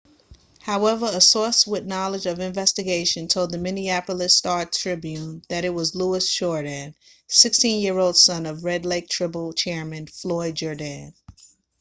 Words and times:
however 0.61 1.05
a 1.11 1.21
source 1.21 1.67
with 1.67 1.85
knowledge 1.85 2.25
of 2.25 2.37
the 2.37 2.43
investigation 2.43 3.27
told 3.27 3.51
the 3.51 3.57
minneapolis 3.59 4.35
star-tribune 4.35 5.43
that 5.47 5.63
it 5.63 5.69
was 5.69 5.93
louis 5.93 6.27
jourdain 6.27 6.95
16-year 7.29 7.99
old 7.99 8.17
son 8.17 8.47
of 8.47 8.63
red 8.63 8.83
lake 8.83 9.07
tribal 9.07 9.53
chairman 9.53 10.07
floyd 10.07 10.55
jourdain 10.55 11.13